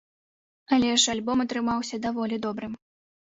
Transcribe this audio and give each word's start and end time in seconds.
Але 0.77 0.87
ж 1.03 1.13
альбом 1.13 1.43
атрымаўся 1.45 2.01
даволі 2.09 2.39
добрым. 2.49 2.73